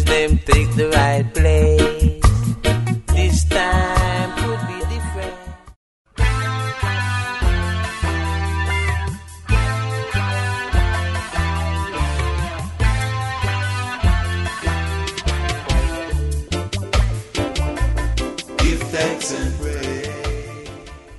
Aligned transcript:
Take 0.00 0.74
the 0.74 0.88
right 0.88 1.34
place. 1.34 2.20
This 3.14 3.44
time 3.44 4.32
could 4.36 4.60
be 4.66 4.78
different. 4.88 5.34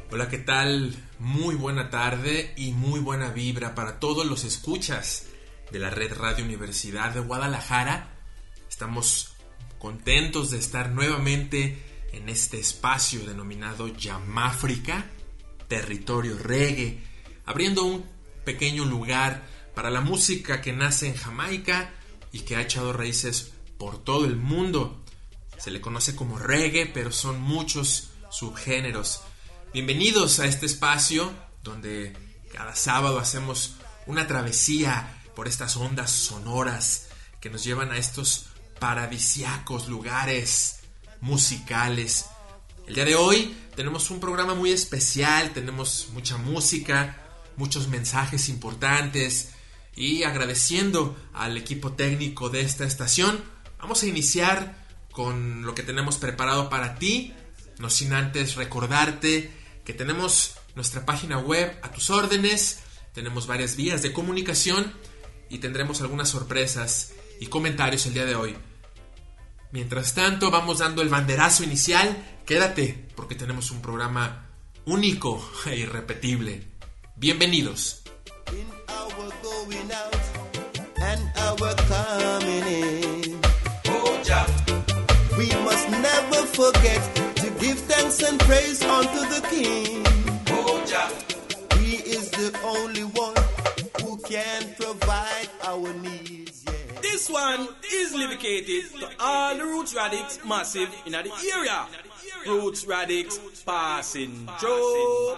Hola, 0.10 0.30
¿qué 0.30 0.40
tal? 0.40 0.96
Muy 1.20 1.56
buena 1.56 1.92
tarde 1.92 2.54
y 2.58 2.72
muy 2.72 3.00
buena 3.00 3.30
vibra 3.30 3.76
para 3.76 4.00
todos 4.00 4.26
los 4.26 4.44
escuchas 4.44 5.28
de 5.72 5.78
la 5.78 5.92
Red 5.92 6.14
Radio 6.18 6.44
Universidad 6.44 7.14
de 7.14 7.20
Guadalajara. 7.20 8.13
Estamos 8.84 9.30
contentos 9.80 10.52
de 10.52 10.58
estar 10.58 10.90
nuevamente 10.90 11.82
en 12.12 12.28
este 12.28 12.60
espacio 12.60 13.26
denominado 13.26 13.88
Yamáfrica, 13.88 15.06
territorio 15.70 16.38
reggae, 16.38 17.02
abriendo 17.46 17.86
un 17.86 18.04
pequeño 18.44 18.84
lugar 18.84 19.48
para 19.74 19.90
la 19.90 20.02
música 20.02 20.60
que 20.60 20.74
nace 20.74 21.08
en 21.08 21.16
Jamaica 21.16 21.94
y 22.34 22.42
que 22.42 22.58
ha 22.58 22.62
echado 22.62 22.92
raíces 22.92 23.54
por 23.78 24.04
todo 24.04 24.26
el 24.26 24.36
mundo. 24.36 25.02
Se 25.58 25.72
le 25.72 25.80
conoce 25.80 26.14
como 26.14 26.38
reggae, 26.38 26.86
pero 26.86 27.14
son 27.14 27.40
muchos 27.40 28.10
subgéneros. 28.32 29.22
Bienvenidos 29.74 30.42
a 30.42 30.46
este 30.46 30.66
espacio 30.66 31.32
donde 31.64 32.18
cada 32.52 32.76
sábado 32.76 33.18
hacemos 33.18 33.78
una 34.08 34.28
travesía 34.28 35.22
por 35.38 35.48
estas 35.48 35.78
ondas 35.78 36.12
sonoras 36.12 37.08
que 37.40 37.50
nos 37.50 37.64
llevan 37.64 37.94
a 37.94 37.98
estos 37.98 38.48
paradisiacos 38.84 39.88
lugares 39.88 40.82
musicales. 41.22 42.26
El 42.86 42.96
día 42.96 43.06
de 43.06 43.16
hoy 43.16 43.56
tenemos 43.78 44.12
un 44.12 44.20
programa 44.20 44.56
muy 44.56 44.74
especial, 44.74 45.52
tenemos 45.54 46.10
mucha 46.12 46.36
música, 46.36 47.16
muchos 47.56 47.88
mensajes 47.88 48.50
importantes 48.50 49.52
y 49.96 50.24
agradeciendo 50.24 51.18
al 51.32 51.56
equipo 51.56 51.94
técnico 51.94 52.50
de 52.50 52.60
esta 52.60 52.84
estación, 52.84 53.42
vamos 53.80 54.04
a 54.04 54.08
iniciar 54.08 54.86
con 55.14 55.66
lo 55.66 55.74
que 55.76 55.84
tenemos 55.84 56.18
preparado 56.18 56.70
para 56.70 56.96
ti, 56.96 57.34
no 57.80 57.90
sin 57.90 58.12
antes 58.12 58.56
recordarte 58.56 59.50
que 59.86 59.94
tenemos 59.94 60.56
nuestra 60.76 61.06
página 61.06 61.38
web 61.40 61.74
a 61.84 61.92
tus 61.94 62.10
órdenes, 62.10 62.80
tenemos 63.14 63.48
varias 63.48 63.78
vías 63.78 64.02
de 64.02 64.12
comunicación 64.12 64.92
y 65.50 65.60
tendremos 65.60 66.02
algunas 66.02 66.28
sorpresas 66.28 67.14
y 67.40 67.46
comentarios 67.46 68.06
el 68.08 68.16
día 68.16 68.26
de 68.26 68.36
hoy. 68.36 68.58
Mientras 69.74 70.14
tanto, 70.14 70.52
vamos 70.52 70.78
dando 70.78 71.02
el 71.02 71.10
banderazo 71.10 71.64
inicial. 71.64 72.16
Quédate 72.46 73.08
porque 73.16 73.34
tenemos 73.34 73.72
un 73.72 73.82
programa 73.82 74.46
único 74.86 75.44
e 75.66 75.78
irrepetible. 75.78 76.62
Bienvenidos. 77.16 78.04
In 78.52 78.68
our 78.88 79.34
going 79.42 79.92
out 79.92 80.16
and 81.02 81.22
our 81.40 81.76
coming 81.88 82.68
in. 82.68 83.40
Oh, 83.88 84.22
Jah. 84.24 84.46
We 85.40 85.48
must 85.66 85.90
never 85.90 86.46
forget 86.54 87.02
to 87.38 87.50
give 87.60 87.80
thanks 87.88 88.22
and 88.22 88.40
praise 88.42 88.84
unto 88.84 89.22
the 89.34 89.42
King. 89.50 90.04
Oh, 90.52 90.84
Jah. 90.86 91.10
He 91.80 91.96
is 91.96 92.30
the 92.30 92.56
only 92.64 93.06
one 93.06 93.34
who 94.04 94.20
can 94.20 94.76
provide 94.78 95.50
our 95.66 95.92
needs. 95.96 96.23
This 97.14 97.30
one 97.30 97.68
is 97.94 98.12
dedicated 98.12 98.90
to 99.00 99.08
all 99.20 99.56
the 99.56 99.64
Roots 99.64 99.94
Radix 99.94 100.44
massive 100.44 100.90
in 101.06 101.12
the 101.12 101.32
area. 101.56 101.86
Roots 102.48 102.88
Radix 102.88 103.40
passing 103.64 104.50
through. 104.60 105.36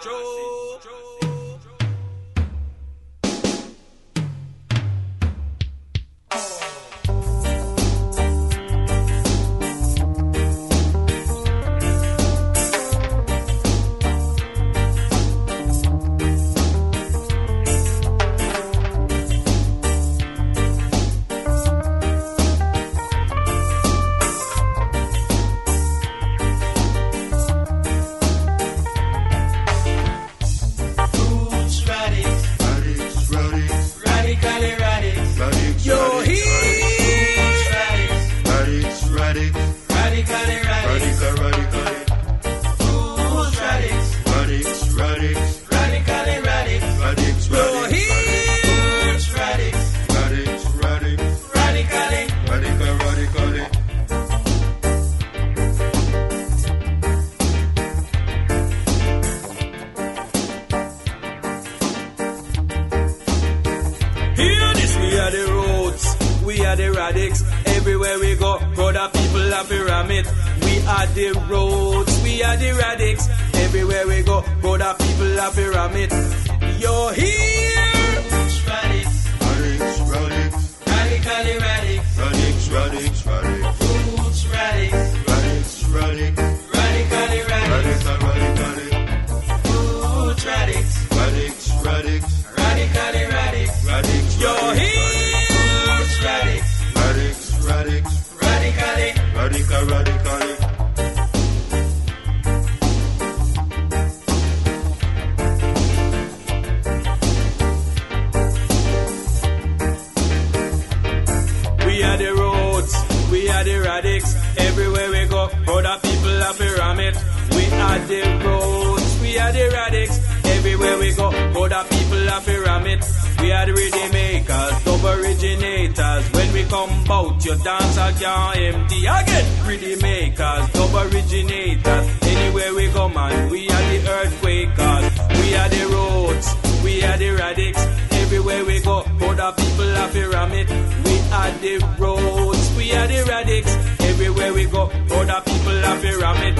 We 111.96 112.02
are 112.02 112.18
the 112.18 112.34
roads, 112.34 112.94
we 113.32 113.48
are 113.48 113.64
the 113.64 113.76
radics. 113.80 114.36
Everywhere 114.58 115.10
we 115.12 115.24
go, 115.28 115.48
brother, 115.64 115.98
people 116.02 116.36
have 116.44 116.60
a 116.60 116.68
ramit. 116.76 117.16
We 117.56 117.64
are 117.72 117.98
the 118.00 118.44
roads, 118.44 119.20
we 119.22 119.38
are 119.38 119.50
the 119.50 119.64
radics. 119.72 120.44
Everywhere 120.44 120.98
we 120.98 121.14
go, 121.14 121.30
brother, 121.54 121.88
people 121.88 122.18
have 122.28 122.46
a 122.48 122.56
ramit. 122.68 123.00
We 123.40 123.50
are 123.50 123.64
the 123.64 123.72
ready 123.72 124.12
makers, 124.12 124.84
top 124.84 125.04
originators. 125.04 126.32
When 126.32 126.52
we 126.52 126.64
come 126.64 127.04
bout, 127.04 127.42
your 127.46 127.56
dance 127.56 127.96
I 127.96 128.12
can't 128.12 128.58
empty 128.58 129.06
again. 129.06 129.66
Ready 129.66 129.96
makers, 129.96 130.70
top 130.76 130.92
originators. 131.00 132.06
Anywhere 132.28 132.74
we 132.74 132.88
go, 132.88 133.08
man, 133.08 133.48
we 133.48 133.70
are 133.70 133.84
the 133.88 133.98
earthquakers. 134.04 135.40
We 135.40 135.56
are 135.56 135.68
the 135.70 135.84
roads, 135.96 136.84
we 136.84 137.02
are 137.02 137.16
the 137.16 137.30
radics. 137.40 137.82
Everywhere 138.20 138.66
we 138.66 138.80
go, 138.80 139.02
brother, 139.16 139.54
people 139.56 139.88
have 139.96 140.14
a 140.14 140.24
ramit 140.28 141.05
are 141.32 141.50
the 141.58 141.78
roads, 141.98 142.76
we 142.76 142.92
are 142.92 143.06
the 143.06 143.24
radix. 143.28 143.76
Everywhere 144.00 144.52
we 144.52 144.64
go, 144.66 144.84
other 144.84 145.40
people 145.44 145.80
have 145.82 145.98
are 145.98 146.00
pyramid. 146.00 146.56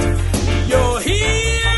You're 0.68 1.00
here! 1.00 1.76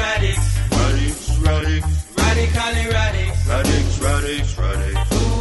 Radix, 0.00 0.40
radix, 0.60 1.38
radix. 1.40 2.00
Radically 2.16 2.86
radix. 2.94 3.48
Radix, 3.48 3.98
radix, 4.00 4.58
radix. 4.58 4.94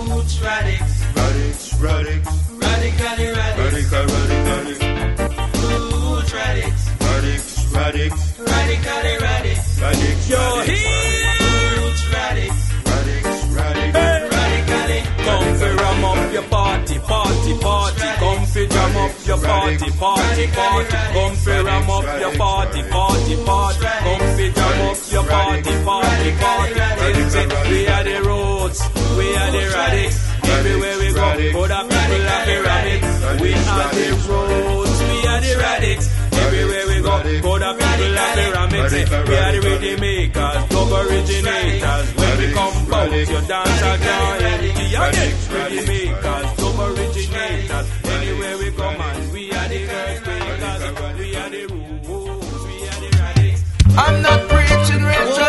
Roots 0.09 0.41
radix. 0.41 0.81
Radix, 1.15 1.73
radix. 1.79 2.23
Radically 2.51 3.27
radix. 3.39 3.57
Radical, 3.63 4.05
radically. 4.15 4.77
Roots 5.63 6.33
radix. 6.33 6.75
Radix, 7.01 7.65
radix. 7.73 8.39
Radically 8.39 9.17
radix. 9.25 9.81
Radix, 9.81 9.81
radix. 9.81 10.29
You're 10.29 10.63
here! 10.63 11.38
your 16.39 16.49
party, 16.49 16.99
party, 16.99 17.53
party. 17.59 18.07
Come 18.19 18.45
fi 18.45 18.65
jam 18.67 18.97
up 18.97 19.11
your 19.25 19.37
party, 19.37 19.89
party, 19.91 20.47
party. 20.47 20.97
Come 21.13 21.35
fi 21.35 21.61
ram 21.61 21.89
up 21.89 22.19
your 22.19 22.35
party, 22.37 22.81
party, 22.83 23.35
party. 23.45 23.85
Come 24.05 24.25
fi 24.37 24.51
jam 24.51 24.81
up 24.87 24.97
your 25.11 25.23
party, 25.23 25.73
party, 25.83 26.31
party. 26.39 26.73
We 27.69 27.87
are 27.87 28.03
the 28.03 28.21
roads, 28.25 28.79
we 29.17 29.35
are 29.35 29.51
the 29.51 29.63
radics. 29.75 30.17
Everywhere 30.49 30.97
we 30.99 31.13
go, 31.13 31.59
put 31.59 31.71
up 31.71 31.89
people 31.89 32.21
like 32.29 32.45
pyramids. 32.45 33.41
We 33.41 33.53
are 33.53 33.91
the 33.93 34.07
roads, 34.29 34.99
we 35.03 35.27
are 35.27 35.41
the 35.41 35.53
radics. 35.63 36.18
Everywhere 36.49 36.85
we 36.87 36.97
go, 37.03 37.13
go 37.13 37.59
the 37.59 37.77
people 37.77 38.17
of 38.17 38.33
pyramids. 38.33 38.93
We 38.93 39.35
are 39.37 39.51
the 39.53 39.59
rhythm 39.61 39.99
makers, 40.01 40.61
dub 40.69 40.91
originators. 40.91 42.07
When 42.17 42.37
we 42.39 42.47
come 42.57 42.89
bout, 42.89 43.11
your 43.11 43.43
dance 43.45 43.81
can't 43.81 44.41
help 44.41 44.61
me 44.61 44.95
again. 44.95 45.33
Rhythm 45.53 45.85
makers, 45.85 46.47
dub 46.57 46.79
originators. 46.89 47.87
Anywhere 48.03 48.57
we 48.57 48.71
go, 48.71 48.87
man, 48.97 49.31
we 49.31 49.51
are 49.53 49.67
the 49.69 49.79
first 49.93 50.25
makers. 50.25 50.81
We 51.19 51.35
are 51.35 51.49
the 51.53 51.61
rules, 51.69 52.65
we 52.65 52.75
are 52.89 52.99
the 53.03 53.09
radics. 53.21 53.61
I'm 53.95 54.21
not 54.23 54.39
preaching 54.49 55.03
religion. 55.03 55.48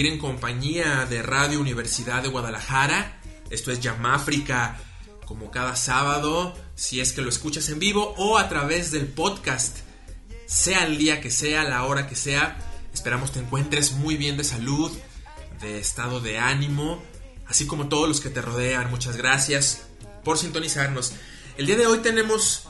Gracias 0.00 0.06
por 0.06 0.06
seguir 0.06 0.06
en 0.06 0.18
compañía 0.18 1.06
de 1.06 1.22
Radio 1.22 1.60
Universidad 1.60 2.22
de 2.22 2.28
Guadalajara. 2.28 3.20
Esto 3.50 3.70
es 3.70 3.80
Yamáfrica, 3.80 4.78
como 5.26 5.50
cada 5.50 5.76
sábado, 5.76 6.56
si 6.74 7.00
es 7.00 7.12
que 7.12 7.20
lo 7.20 7.28
escuchas 7.28 7.68
en 7.68 7.78
vivo 7.78 8.14
o 8.16 8.38
a 8.38 8.48
través 8.48 8.90
del 8.92 9.08
podcast. 9.08 9.78
Sea 10.46 10.86
el 10.86 10.96
día 10.96 11.20
que 11.20 11.30
sea, 11.30 11.64
la 11.64 11.84
hora 11.84 12.06
que 12.06 12.16
sea, 12.16 12.56
esperamos 12.94 13.32
te 13.32 13.40
encuentres 13.40 13.92
muy 13.92 14.16
bien 14.16 14.36
de 14.36 14.44
salud, 14.44 14.90
de 15.60 15.78
estado 15.78 16.20
de 16.20 16.38
ánimo, 16.38 17.02
así 17.46 17.66
como 17.66 17.88
todos 17.88 18.08
los 18.08 18.20
que 18.20 18.30
te 18.30 18.40
rodean. 18.40 18.90
Muchas 18.90 19.16
gracias 19.16 19.82
por 20.24 20.38
sintonizarnos. 20.38 21.12
El 21.58 21.66
día 21.66 21.76
de 21.76 21.86
hoy 21.86 21.98
tenemos 21.98 22.68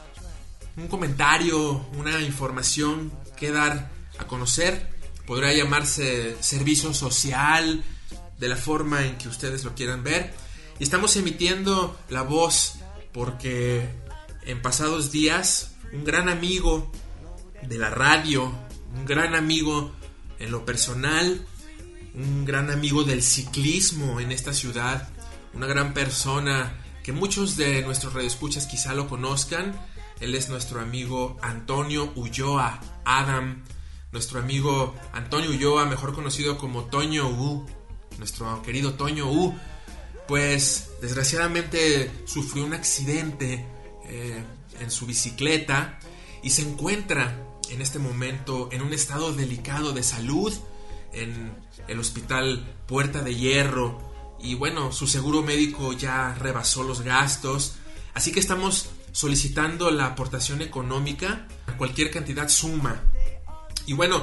un 0.77 0.89
comentario, 0.89 1.87
una 1.97 2.21
información 2.21 3.13
que 3.37 3.53
dar 3.53 3.91
a 4.19 4.27
conocer. 4.27 5.00
Podría 5.31 5.53
llamarse 5.53 6.37
servicio 6.41 6.93
social, 6.93 7.85
de 8.41 8.49
la 8.49 8.57
forma 8.57 9.07
en 9.07 9.17
que 9.17 9.29
ustedes 9.29 9.63
lo 9.63 9.77
quieran 9.77 10.03
ver. 10.03 10.35
Y 10.81 10.83
estamos 10.83 11.15
emitiendo 11.15 11.97
la 12.09 12.23
voz 12.23 12.81
porque 13.13 13.89
en 14.43 14.61
pasados 14.61 15.13
días 15.13 15.77
un 15.93 16.03
gran 16.03 16.29
amigo 16.29 16.91
de 17.63 17.79
la 17.79 17.91
radio, 17.91 18.53
un 18.93 19.05
gran 19.07 19.37
amigo 19.37 19.93
en 20.41 20.51
lo 20.51 20.65
personal, 20.65 21.47
un 22.13 22.45
gran 22.45 22.69
amigo 22.69 23.05
del 23.05 23.23
ciclismo 23.23 24.19
en 24.19 24.33
esta 24.33 24.53
ciudad, 24.53 25.11
una 25.55 25.69
gran 25.69 25.95
persona 25.95 26.77
que 27.05 27.13
muchos 27.13 27.57
de 27.57 27.83
nuestros 27.83 28.15
radioescuchas 28.15 28.67
quizá 28.67 28.95
lo 28.95 29.09
conozcan. 29.09 29.81
Él 30.19 30.35
es 30.35 30.49
nuestro 30.49 30.81
amigo 30.81 31.39
Antonio 31.41 32.13
Ulloa, 32.17 32.81
Adam, 33.05 33.63
nuestro 34.13 34.41
amigo 34.41 34.95
Antonio 35.13 35.51
Ulloa, 35.51 35.87
mejor 35.87 36.15
conocido 36.15 36.59
como 36.59 36.85
Toño 36.85 37.29
U, 37.29 37.67
nuestro 38.19 38.63
querido 38.63 38.95
Toño 38.95 39.31
U, 39.31 39.55
pues 40.27 40.91
desgraciadamente 41.01 42.11
sufrió 42.25 42.65
un 42.65 42.75
accidente 42.75 43.67
eh, 44.05 44.45
en 44.81 44.91
su 44.91 45.07
bicicleta 45.07 45.99
y 46.43 46.51
se 46.51 46.63
encuentra 46.63 47.47
en 47.71 47.83
este 47.83 47.99
momento 47.99 48.69
en 48.73 48.83
un 48.83 48.93
estado 48.93 49.33
delicado 49.33 49.93
de 49.93 50.03
salud 50.03 50.53
en 51.13 51.53
el 51.89 51.99
hospital 51.99 52.75
Puerta 52.87 53.23
de 53.23 53.35
Hierro 53.35 54.11
y 54.43 54.55
bueno, 54.55 54.93
su 54.93 55.07
seguro 55.07 55.43
médico 55.43 55.93
ya 55.93 56.35
rebasó 56.35 56.83
los 56.83 57.03
gastos, 57.03 57.75
así 58.15 58.33
que 58.33 58.41
estamos 58.41 58.89
solicitando 59.13 59.91
la 59.91 60.07
aportación 60.07 60.63
económica, 60.63 61.47
cualquier 61.77 62.11
cantidad 62.11 62.49
suma. 62.49 63.03
Y 63.87 63.93
bueno, 63.93 64.23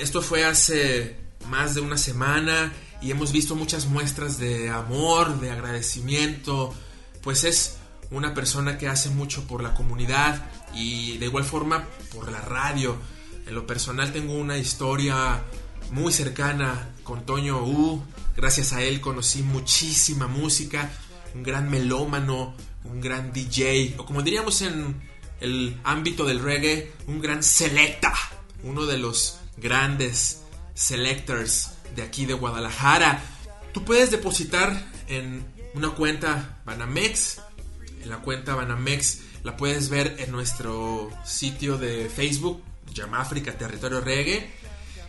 esto 0.00 0.22
fue 0.22 0.44
hace 0.44 1.16
más 1.48 1.74
de 1.74 1.80
una 1.80 1.98
semana 1.98 2.72
y 3.00 3.10
hemos 3.10 3.32
visto 3.32 3.54
muchas 3.54 3.86
muestras 3.86 4.38
de 4.38 4.70
amor, 4.70 5.40
de 5.40 5.50
agradecimiento, 5.50 6.74
pues 7.22 7.44
es 7.44 7.76
una 8.10 8.34
persona 8.34 8.78
que 8.78 8.88
hace 8.88 9.10
mucho 9.10 9.46
por 9.46 9.62
la 9.62 9.74
comunidad 9.74 10.48
y 10.74 11.18
de 11.18 11.26
igual 11.26 11.44
forma 11.44 11.84
por 12.14 12.30
la 12.30 12.40
radio. 12.40 12.96
En 13.46 13.54
lo 13.54 13.66
personal 13.66 14.12
tengo 14.12 14.34
una 14.34 14.58
historia 14.58 15.42
muy 15.90 16.12
cercana 16.12 16.90
con 17.02 17.24
Toño 17.24 17.62
U. 17.64 18.02
Gracias 18.36 18.72
a 18.72 18.82
él 18.82 19.00
conocí 19.00 19.42
muchísima 19.42 20.26
música, 20.26 20.90
un 21.34 21.42
gran 21.42 21.70
melómano, 21.70 22.54
un 22.84 23.00
gran 23.00 23.32
DJ, 23.32 23.94
o 23.98 24.06
como 24.06 24.22
diríamos 24.22 24.62
en 24.62 25.00
el 25.40 25.78
ámbito 25.84 26.24
del 26.24 26.40
reggae, 26.40 26.92
un 27.06 27.20
gran 27.20 27.42
selecta, 27.42 28.12
uno 28.62 28.86
de 28.86 28.98
los 28.98 29.38
grandes 29.56 30.42
selectors 30.74 31.70
de 31.94 32.02
aquí 32.02 32.26
de 32.26 32.34
Guadalajara. 32.34 33.22
Tú 33.72 33.84
puedes 33.84 34.10
depositar 34.10 34.90
en 35.08 35.44
una 35.74 35.90
cuenta 35.90 36.60
Banamex. 36.64 37.40
En 38.02 38.10
la 38.10 38.18
cuenta 38.18 38.54
Banamex 38.54 39.20
la 39.42 39.56
puedes 39.56 39.88
ver 39.88 40.16
en 40.18 40.32
nuestro 40.32 41.10
sitio 41.24 41.78
de 41.78 42.08
Facebook, 42.08 42.62
Yamáfrica 42.92 43.56
Territorio 43.56 44.00
Reggae. 44.00 44.50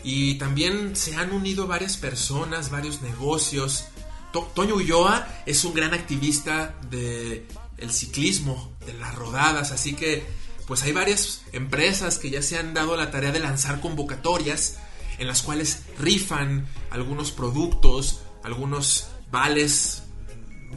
Y 0.03 0.35
también 0.35 0.95
se 0.95 1.15
han 1.15 1.31
unido 1.33 1.67
varias 1.67 1.97
personas, 1.97 2.69
varios 2.69 3.01
negocios. 3.01 3.85
To- 4.31 4.51
Toño 4.53 4.75
Ulloa 4.75 5.27
es 5.45 5.63
un 5.65 5.73
gran 5.73 5.93
activista 5.93 6.75
de 6.89 7.45
el 7.77 7.91
ciclismo, 7.91 8.73
de 8.85 8.93
las 8.93 9.13
rodadas, 9.15 9.71
así 9.71 9.93
que 9.93 10.25
pues 10.67 10.83
hay 10.83 10.91
varias 10.91 11.43
empresas 11.53 12.19
que 12.19 12.29
ya 12.29 12.41
se 12.41 12.57
han 12.57 12.73
dado 12.73 12.95
la 12.97 13.09
tarea 13.09 13.31
de 13.31 13.39
lanzar 13.39 13.79
convocatorias 13.79 14.77
en 15.17 15.27
las 15.27 15.41
cuales 15.41 15.83
rifan 15.97 16.67
algunos 16.91 17.31
productos, 17.31 18.21
algunos 18.43 19.07
vales 19.31 20.03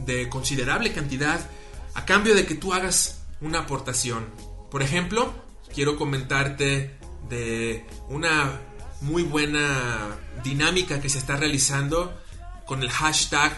de 0.05 0.29
considerable 0.29 0.93
cantidad 0.93 1.47
a 1.93 2.05
cambio 2.05 2.33
de 2.33 2.45
que 2.45 2.55
tú 2.55 2.73
hagas 2.73 3.23
una 3.41 3.59
aportación. 3.59 4.25
Por 4.71 4.81
ejemplo, 4.81 5.33
quiero 5.73 5.97
comentarte 5.97 6.97
de 7.29 7.85
una 8.07 8.61
muy 9.01 9.23
buena 9.23 10.17
dinámica 10.43 11.01
que 11.01 11.09
se 11.09 11.17
está 11.17 11.35
realizando 11.35 12.17
con 12.65 12.81
el 12.81 12.89
hashtag 12.89 13.51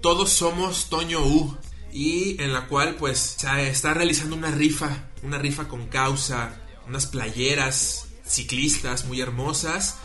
Todos 0.00 0.30
somos 0.30 0.88
Toño 0.88 1.24
U 1.24 1.56
y 1.92 2.40
en 2.42 2.52
la 2.52 2.66
cual 2.66 2.96
pues 2.96 3.36
se 3.38 3.68
está 3.68 3.94
realizando 3.94 4.34
una 4.34 4.50
rifa, 4.50 5.09
una 5.22 5.38
rifa 5.38 5.68
con 5.68 5.86
causa, 5.88 6.60
unas 6.86 7.06
playeras 7.06 8.06
ciclistas 8.26 9.04
muy 9.04 9.20
hermosas 9.20 9.96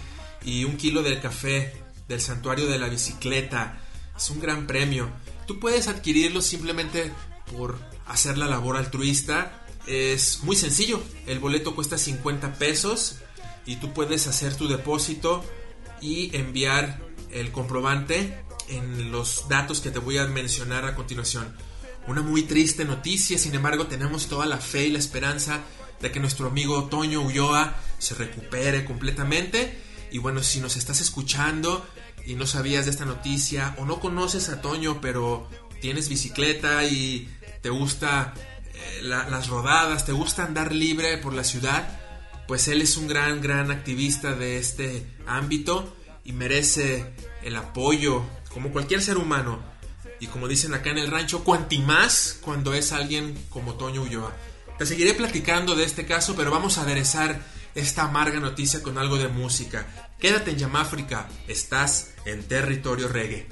y 0.44 0.64
un 0.64 0.78
kilo 0.78 1.04
de 1.04 1.20
café 1.20 1.74
del 2.08 2.22
santuario 2.22 2.68
de 2.68 2.80
la 2.80 2.90
bicicleta. 2.90 3.80
Es 4.16 4.30
un 4.30 4.40
gran 4.40 4.68
premio. 4.68 5.10
Tú 5.48 5.60
puedes 5.60 5.88
adquirirlo 5.88 6.42
simplemente 6.42 7.12
por 7.52 7.78
hacer 8.08 8.38
la 8.38 8.48
labor 8.48 8.78
altruista. 8.78 9.66
Es 9.88 10.44
muy 10.44 10.56
sencillo. 10.56 11.02
El 11.28 11.40
boleto 11.40 11.76
cuesta 11.76 11.98
50 11.98 12.54
pesos 12.54 13.18
y 13.66 13.78
tú 13.78 13.94
puedes 13.94 14.28
hacer 14.28 14.56
tu 14.56 14.68
depósito 14.68 15.44
y 16.02 16.36
enviar 16.36 17.00
el 17.32 17.52
comprobante 17.52 18.44
en 18.70 19.12
los 19.12 19.48
datos 19.50 19.82
que 19.82 19.92
te 19.92 20.00
voy 20.00 20.18
a 20.18 20.26
mencionar 20.26 20.86
a 20.86 20.96
continuación. 20.96 21.56
Una 22.08 22.22
muy 22.22 22.44
triste 22.44 22.86
noticia, 22.86 23.38
sin 23.38 23.56
embargo 23.56 23.88
tenemos 23.88 24.28
toda 24.28 24.46
la 24.46 24.58
fe 24.58 24.86
y 24.88 24.92
la 24.92 25.00
esperanza 25.00 25.62
de 26.02 26.12
que 26.12 26.20
nuestro 26.20 26.48
amigo 26.48 26.86
Toño 26.86 27.22
Ulloa 27.22 27.76
se 27.98 28.14
recupere 28.16 28.86
completamente. 28.86 29.80
Y 30.12 30.20
bueno, 30.20 30.44
si 30.44 30.60
nos 30.60 30.76
estás 30.76 31.02
escuchando 31.02 31.86
y 32.26 32.36
no 32.36 32.46
sabías 32.46 32.86
de 32.86 32.92
esta 32.92 33.06
noticia 33.06 33.76
o 33.80 33.86
no 33.86 34.00
conoces 34.00 34.50
a 34.50 34.62
Toño 34.62 35.02
pero 35.02 35.50
tienes 35.82 36.08
bicicleta 36.10 36.84
y 36.86 37.30
te 37.62 37.70
gusta 37.70 38.34
eh, 38.74 39.00
la- 39.02 39.28
las 39.30 39.48
rodadas, 39.48 40.06
te 40.06 40.12
gusta 40.12 40.44
andar 40.46 40.74
libre 40.74 41.18
por 41.18 41.34
la 41.34 41.44
ciudad, 41.44 42.00
pues 42.48 42.68
él 42.68 42.82
es 42.82 42.98
un 42.98 43.08
gran, 43.08 43.42
gran 43.42 43.72
activista 43.72 44.34
de 44.34 44.58
este 44.58 45.08
ámbito 45.26 45.96
y 46.24 46.34
merece 46.34 47.14
el 47.44 47.56
apoyo, 47.56 48.24
como 48.50 48.72
cualquier 48.72 49.02
ser 49.02 49.18
humano. 49.18 49.60
Y 50.26 50.28
como 50.28 50.48
dicen 50.48 50.74
acá 50.74 50.90
en 50.90 50.98
el 50.98 51.12
rancho, 51.12 51.44
cuanti 51.44 51.78
más 51.78 52.40
cuando 52.42 52.74
es 52.74 52.92
alguien 52.92 53.38
como 53.52 53.76
Toño 53.76 54.02
Ulloa. 54.02 54.34
Te 54.80 54.88
seguiré 54.88 55.14
platicando 55.14 55.76
de 55.76 55.84
este 55.84 56.08
caso, 56.08 56.36
pero 56.36 56.50
vamos 56.50 56.80
a 56.80 56.82
aderezar 56.82 57.40
esta 57.76 58.06
amarga 58.06 58.40
noticia 58.40 58.82
con 58.82 58.98
algo 58.98 59.18
de 59.18 59.28
música. 59.28 59.86
Quédate 60.20 60.50
en 60.50 60.58
Yamáfrica, 60.58 61.28
estás 61.48 62.16
en 62.26 62.44
territorio 62.48 63.08
reggae. 63.08 63.48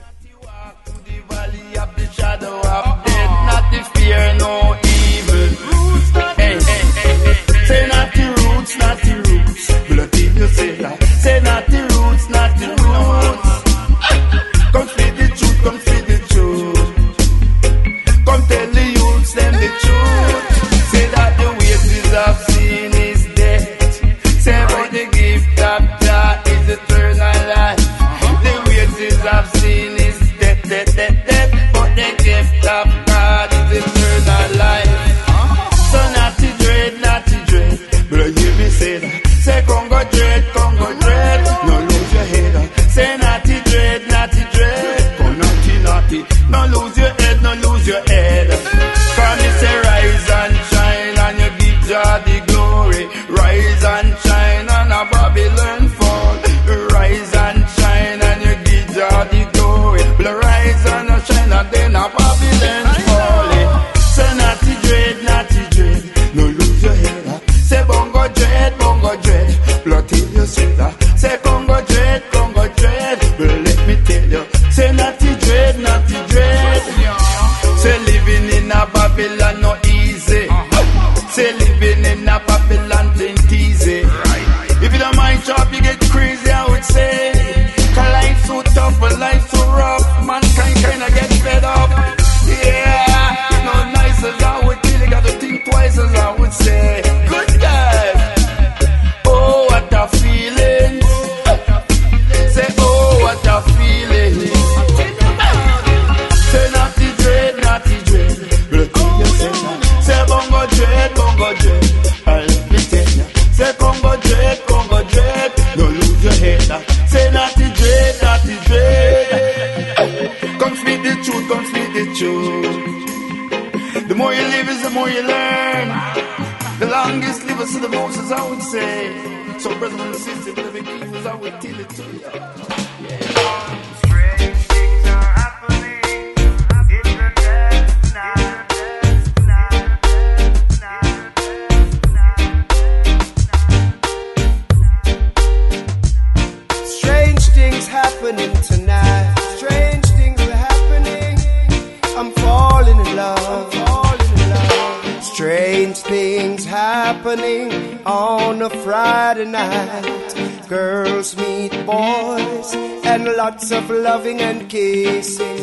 hugging 164.33 164.41
and 164.41 164.69
kissing 164.69 165.59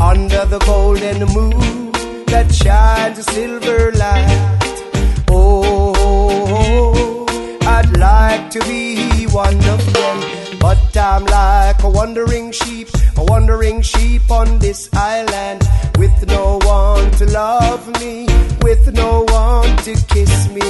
under 0.00 0.44
the 0.46 0.58
golden 0.66 1.24
moon 1.32 1.92
that 2.26 2.52
shines 2.52 3.18
a 3.18 3.22
silver 3.22 3.92
light. 3.92 5.24
Oh, 5.28 7.26
I'd 7.62 7.96
like 7.96 8.50
to 8.50 8.60
be 8.60 9.26
one 9.26 9.56
of 9.68 9.92
them, 9.92 10.58
but 10.60 10.96
I'm 10.96 11.24
like 11.26 11.82
a 11.82 11.88
wandering 11.88 12.52
sheep, 12.52 12.88
a 13.16 13.24
wandering 13.24 13.82
sheep 13.82 14.30
on 14.30 14.58
this 14.58 14.88
island 14.94 15.62
with 15.98 16.26
no 16.28 16.58
one 16.64 17.10
to 17.12 17.26
love 17.26 17.86
me, 18.00 18.26
with 18.62 18.92
no 18.94 19.24
one 19.28 19.76
to 19.78 19.94
kiss 20.08 20.48
me. 20.50 20.60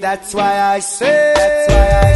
That's 0.00 0.34
why 0.34 0.60
I 0.60 0.80
say. 0.80 1.34
That's 1.36 1.72
why 1.72 2.08
I 2.08 2.11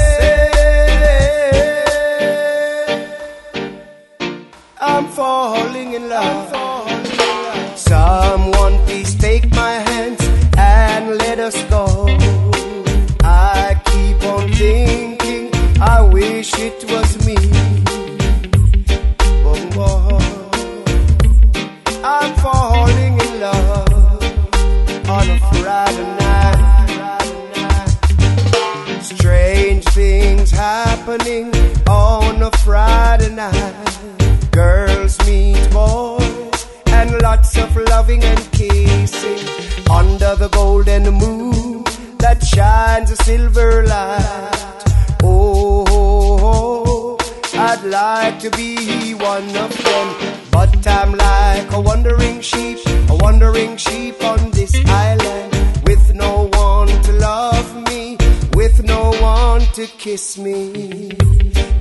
shines 43.07 43.21
a 43.21 43.25
silver 43.25 43.85
light. 43.85 44.85
Oh, 45.23 45.85
oh, 45.89 47.17
oh, 47.19 47.19
I'd 47.55 47.85
like 47.85 48.39
to 48.41 48.51
be 48.51 49.15
one 49.15 49.49
of 49.57 49.77
them, 49.85 50.49
but 50.51 50.87
I'm 50.87 51.13
like 51.13 51.73
a 51.73 51.81
wandering 51.81 52.41
sheep, 52.41 52.79
a 53.09 53.17
wandering 53.17 53.77
sheep 53.77 54.23
on 54.23 54.51
this 54.51 54.75
island, 54.87 55.53
with 55.87 56.15
no 56.15 56.49
one 56.53 56.89
to 57.03 57.13
love 57.13 57.89
me, 57.89 58.17
with 58.55 58.83
no 58.85 59.13
one 59.21 59.63
to 59.75 59.87
kiss 59.87 60.39
me. 60.39 61.09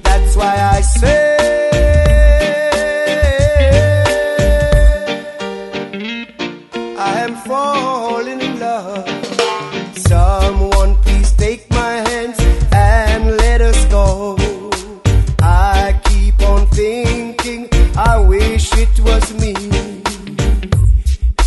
That's 0.03 0.35
why 0.35 0.55
I 0.77 0.81
say. 0.81 1.74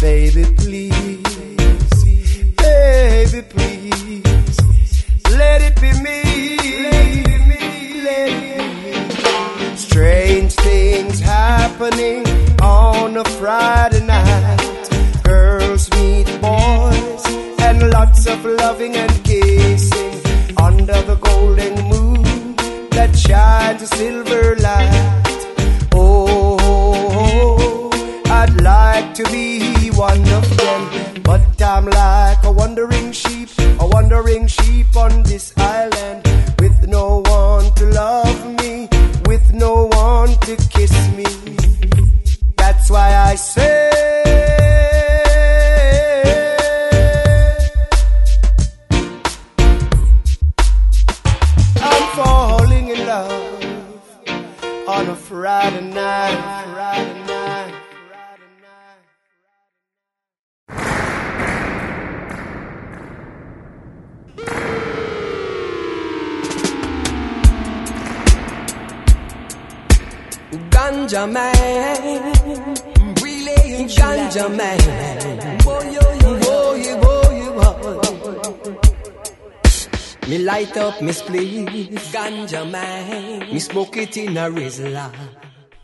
Baby, 0.01 0.45
please. 0.57 0.88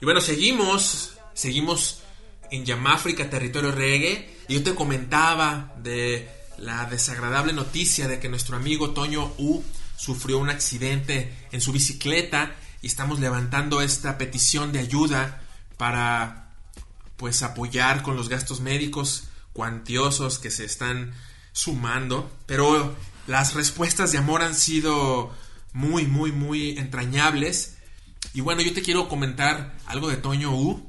Y 0.01 0.05
bueno, 0.05 0.21
seguimos, 0.21 1.19
seguimos 1.35 2.01
en 2.51 2.65
Yamáfrica, 2.65 3.29
territorio 3.29 3.71
reggae. 3.71 4.35
Y 4.49 4.55
yo 4.55 4.63
te 4.63 4.75
comentaba 4.75 5.75
de 5.83 6.29
la 6.59 6.87
desagradable 6.87 7.53
noticia 7.53 8.09
de 8.09 8.19
que 8.19 8.29
nuestro 8.29 8.57
amigo 8.57 8.91
Toño 8.91 9.33
U 9.39 9.63
sufrió 9.97 10.39
un 10.39 10.51
accidente 10.51 11.33
en 11.53 11.61
su 11.61 11.73
bicicleta 11.73 12.55
y 12.83 12.87
estamos 12.87 13.21
levantando 13.21 13.81
esta 13.81 14.19
petición 14.19 14.73
de 14.73 14.81
ayuda 14.81 15.43
para 15.77 16.51
pues 17.17 17.43
apoyar 17.43 18.03
con 18.03 18.17
los 18.17 18.29
gastos 18.29 18.61
médicos 18.61 19.29
cuantiosos 19.53 20.39
que 20.39 20.51
se 20.51 20.65
están 20.65 21.15
sumando, 21.53 22.31
pero 22.47 22.97
las 23.27 23.55
respuestas 23.55 24.13
de 24.13 24.19
amor 24.19 24.43
han 24.43 24.55
sido 24.55 25.33
muy, 25.75 26.07
muy, 26.07 26.33
muy 26.33 26.79
entrañables. 26.79 27.77
Y 28.33 28.41
bueno, 28.41 28.63
yo 28.63 28.73
te 28.73 28.81
quiero 28.81 29.09
comentar 29.09 29.77
algo 29.85 30.09
de 30.09 30.17
Toño 30.17 30.57
U. 30.57 30.89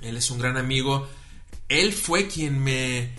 Él 0.00 0.16
es 0.16 0.30
un 0.32 0.40
gran 0.40 0.56
amigo. 0.56 1.08
Él 1.68 1.92
fue 1.92 2.26
quien 2.26 2.58
me 2.58 3.12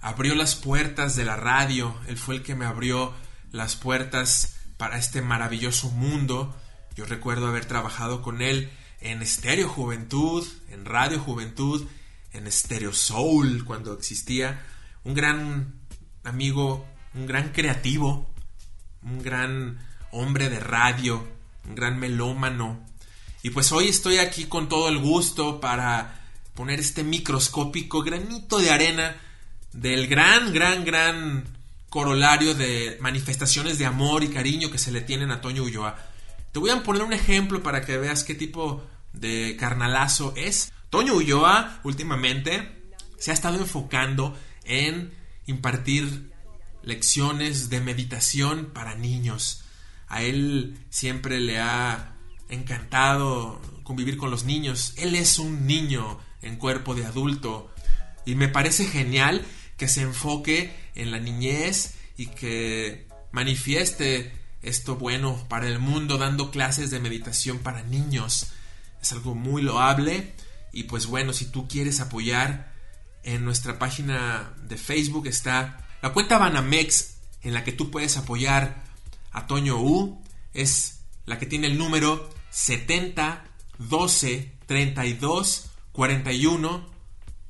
abrió 0.00 0.34
las 0.34 0.54
puertas 0.54 1.16
de 1.16 1.24
la 1.24 1.36
radio. 1.36 1.98
Él 2.06 2.18
fue 2.18 2.36
el 2.36 2.42
que 2.42 2.54
me 2.54 2.66
abrió 2.66 3.14
las 3.50 3.74
puertas 3.74 4.56
para 4.76 4.98
este 4.98 5.22
maravilloso 5.22 5.90
mundo. 5.90 6.54
Yo 6.94 7.06
recuerdo 7.06 7.48
haber 7.48 7.64
trabajado 7.64 8.20
con 8.20 8.42
él 8.42 8.70
en 9.00 9.22
Estéreo 9.22 9.68
Juventud, 9.68 10.46
en 10.68 10.84
Radio 10.84 11.18
Juventud, 11.20 11.86
en 12.32 12.50
Stereo 12.52 12.92
Soul 12.92 13.64
cuando 13.64 13.94
existía. 13.94 14.62
Un 15.04 15.14
gran 15.14 15.80
amigo, 16.22 16.86
un 17.14 17.26
gran 17.26 17.50
creativo, 17.50 18.30
un 19.02 19.22
gran 19.22 19.78
hombre 20.14 20.48
de 20.48 20.60
radio, 20.60 21.26
un 21.66 21.74
gran 21.74 21.98
melómano. 21.98 22.86
Y 23.42 23.50
pues 23.50 23.72
hoy 23.72 23.88
estoy 23.88 24.18
aquí 24.18 24.44
con 24.44 24.68
todo 24.68 24.88
el 24.88 24.98
gusto 24.98 25.60
para 25.60 26.20
poner 26.54 26.80
este 26.80 27.02
microscópico 27.02 28.02
granito 28.02 28.58
de 28.58 28.70
arena 28.70 29.16
del 29.72 30.06
gran, 30.06 30.52
gran, 30.52 30.84
gran 30.84 31.44
corolario 31.90 32.54
de 32.54 32.96
manifestaciones 33.00 33.78
de 33.78 33.86
amor 33.86 34.22
y 34.24 34.28
cariño 34.28 34.70
que 34.70 34.78
se 34.78 34.92
le 34.92 35.00
tienen 35.00 35.30
a 35.30 35.40
Toño 35.40 35.64
Ulloa. 35.64 35.98
Te 36.52 36.60
voy 36.60 36.70
a 36.70 36.82
poner 36.82 37.02
un 37.02 37.12
ejemplo 37.12 37.62
para 37.62 37.84
que 37.84 37.98
veas 37.98 38.24
qué 38.24 38.34
tipo 38.34 38.84
de 39.12 39.56
carnalazo 39.58 40.32
es. 40.36 40.72
Toño 40.90 41.14
Ulloa 41.14 41.80
últimamente 41.82 42.84
se 43.18 43.32
ha 43.32 43.34
estado 43.34 43.58
enfocando 43.58 44.36
en 44.64 45.12
impartir 45.46 46.32
lecciones 46.82 47.68
de 47.68 47.80
meditación 47.80 48.66
para 48.72 48.94
niños. 48.94 49.63
A 50.08 50.22
él 50.22 50.78
siempre 50.90 51.40
le 51.40 51.58
ha 51.58 52.16
encantado 52.48 53.60
convivir 53.82 54.16
con 54.16 54.30
los 54.30 54.44
niños. 54.44 54.94
Él 54.96 55.14
es 55.14 55.38
un 55.38 55.66
niño 55.66 56.18
en 56.42 56.56
cuerpo 56.56 56.94
de 56.94 57.06
adulto 57.06 57.72
y 58.24 58.34
me 58.34 58.48
parece 58.48 58.86
genial 58.86 59.44
que 59.76 59.88
se 59.88 60.02
enfoque 60.02 60.74
en 60.94 61.10
la 61.10 61.18
niñez 61.18 61.94
y 62.16 62.26
que 62.26 63.08
manifieste 63.32 64.32
esto 64.62 64.96
bueno 64.96 65.44
para 65.48 65.68
el 65.68 65.78
mundo 65.78 66.16
dando 66.16 66.50
clases 66.50 66.90
de 66.90 67.00
meditación 67.00 67.58
para 67.58 67.82
niños. 67.82 68.48
Es 69.02 69.12
algo 69.12 69.34
muy 69.34 69.62
loable 69.62 70.32
y 70.72 70.84
pues 70.84 71.06
bueno, 71.06 71.32
si 71.32 71.46
tú 71.46 71.68
quieres 71.68 72.00
apoyar 72.00 72.72
en 73.22 73.44
nuestra 73.44 73.78
página 73.78 74.54
de 74.62 74.76
Facebook 74.76 75.26
está 75.26 75.86
la 76.02 76.12
cuenta 76.12 76.38
Banamex 76.38 77.16
en 77.42 77.54
la 77.54 77.64
que 77.64 77.72
tú 77.72 77.90
puedes 77.90 78.16
apoyar 78.16 78.84
a 79.34 79.46
Toño 79.46 79.78
U 79.80 80.22
es 80.54 81.04
la 81.26 81.38
que 81.38 81.46
tiene 81.46 81.66
el 81.66 81.76
número 81.76 82.30
70 82.50 83.44
12 83.78 84.52
32 84.66 85.70
41 85.92 86.86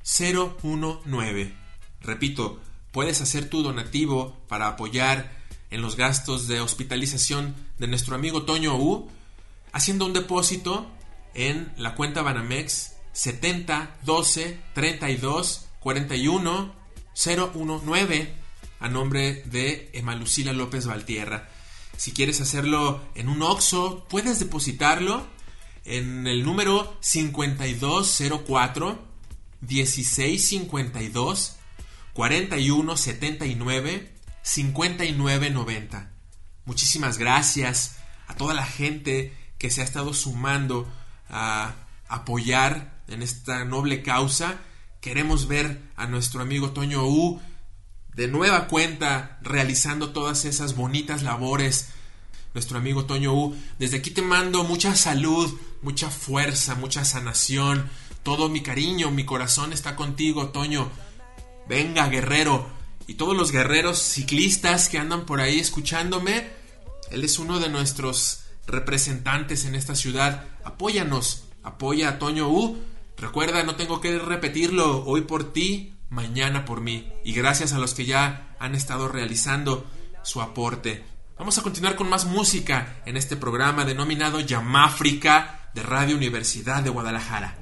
019. 0.03 1.55
Repito, 2.01 2.61
puedes 2.91 3.21
hacer 3.21 3.49
tu 3.49 3.63
donativo 3.63 4.37
para 4.49 4.67
apoyar 4.67 5.45
en 5.71 5.81
los 5.83 5.97
gastos 5.97 6.49
de 6.49 6.61
hospitalización 6.61 7.55
de 7.79 7.87
nuestro 7.87 8.15
amigo 8.15 8.43
Toño 8.43 8.77
U 8.77 9.09
haciendo 9.73 10.07
un 10.07 10.13
depósito 10.13 10.91
en 11.35 11.73
la 11.77 11.95
cuenta 11.95 12.23
Banamex 12.23 12.95
70 13.13 13.99
12 14.05 14.61
32 14.75 15.67
41 15.81 16.75
019 17.15 18.35
a 18.81 18.89
nombre 18.89 19.43
de 19.47 19.91
Emalucila 19.95 20.53
López 20.53 20.87
Valtierra. 20.87 21.49
Si 21.97 22.13
quieres 22.13 22.41
hacerlo 22.41 23.03
en 23.15 23.29
un 23.29 23.43
OXO, 23.43 24.07
puedes 24.09 24.39
depositarlo 24.39 25.27
en 25.85 26.27
el 26.27 26.45
número 26.45 26.97
5204 27.01 29.15
1652 29.61 31.57
4179 32.13 34.15
5990. 34.43 36.11
Muchísimas 36.65 37.19
gracias 37.19 37.97
a 38.27 38.35
toda 38.35 38.55
la 38.55 38.67
gente 38.67 39.33
que 39.59 39.71
se 39.71 39.81
ha 39.81 39.85
estado 39.85 40.13
sumando 40.15 40.89
a 41.29 41.75
apoyar 42.09 43.03
en 43.09 43.23
esta 43.23 43.65
noble 43.65 44.03
causa. 44.03 44.61
Queremos 45.01 45.49
ver 45.49 45.83
a 45.97 46.07
nuestro 46.07 46.41
amigo 46.41 46.73
Toño 46.73 47.07
U 47.07 47.41
de 48.17 48.29
nueva 48.29 48.67
cuenta 48.69 49.39
realizando 49.43 50.11
todas 50.11 50.45
esas 50.45 50.77
bonitas 50.77 51.23
labores. 51.23 51.89
Nuestro 52.55 52.79
amigo 52.79 53.05
Toño 53.05 53.35
U, 53.35 53.57
desde 53.79 53.99
aquí 53.99 54.11
te 54.11 54.23
mando 54.23 54.63
mucha 54.63 54.95
salud, 54.95 55.53
mucha 55.83 56.11
fuerza, 56.11 56.77
mucha 56.77 57.05
sanación. 57.05 57.91
Todo 58.23 58.49
mi 58.49 58.63
cariño, 58.63 59.11
mi 59.11 59.25
corazón 59.25 59.73
está 59.73 59.97
contigo, 59.97 60.51
Toño. 60.51 60.91
Venga, 61.69 62.09
guerrero. 62.09 62.67
Y 63.07 63.15
todos 63.15 63.37
los 63.37 63.51
guerreros 63.51 63.99
ciclistas 63.99 64.89
que 64.89 64.99
andan 64.99 65.27
por 65.27 65.41
ahí 65.41 65.59
escuchándome, 65.59 66.49
él 67.11 67.25
es 67.25 67.39
uno 67.39 67.59
de 67.59 67.69
nuestros 67.69 68.45
representantes 68.67 69.65
en 69.65 69.75
esta 69.75 69.95
ciudad. 69.95 70.47
Apóyanos, 70.65 71.45
apoya 71.63 72.09
a 72.09 72.19
Toño 72.19 72.49
U. 72.49 72.79
Recuerda, 73.19 73.63
no 73.63 73.77
tengo 73.77 74.01
que 74.01 74.19
repetirlo, 74.19 75.05
hoy 75.05 75.23
por 75.23 75.53
ti, 75.53 75.94
mañana 76.09 76.65
por 76.65 76.81
mí. 76.81 77.13
Y 77.25 77.33
gracias 77.33 77.73
a 77.73 77.79
los 77.79 77.95
que 77.95 78.05
ya 78.05 78.55
han 78.59 78.75
estado 78.75 79.09
realizando 79.09 79.87
su 80.23 80.41
aporte. 80.41 81.05
Vamos 81.39 81.59
a 81.59 81.63
continuar 81.63 81.97
con 81.97 82.09
más 82.09 82.27
música 82.27 82.97
en 83.07 83.17
este 83.17 83.37
programa 83.37 83.85
denominado 83.85 84.41
Yamáfrica 84.41 85.71
de 85.75 85.83
Radio 85.83 86.17
Universidad 86.17 86.83
de 86.83 86.91
Guadalajara. 86.91 87.59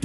I 0.00 0.04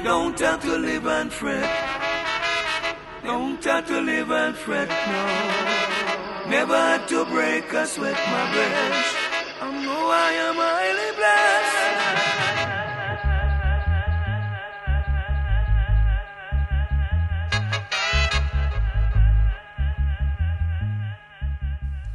don't 0.00 0.38
have 0.38 0.62
to 0.62 0.78
live 0.78 1.06
and 1.06 1.32
fret. 1.32 1.68
Don't 3.24 3.64
have 3.64 3.86
to 3.88 4.00
live 4.00 4.30
and 4.30 4.56
fret, 4.56 4.88
no. 4.88 6.50
Never 6.50 6.76
had 6.76 7.08
to 7.08 7.24
break 7.24 7.72
a 7.72 7.86
sweat 7.86 8.14
my 8.14 8.52
breast. 8.52 9.25